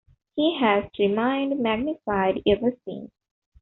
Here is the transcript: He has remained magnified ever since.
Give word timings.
He 0.35 0.57
has 0.59 0.89
remained 0.97 1.59
magnified 1.61 2.41
ever 2.47 2.71
since. 2.87 3.11